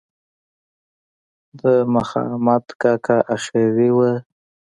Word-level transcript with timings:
د 1.59 1.61
مخامد 1.93 2.65
کاکا 2.81 3.17
آخري 3.35 3.89
وه. 3.97 4.11